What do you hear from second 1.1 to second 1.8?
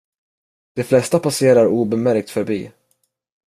passerar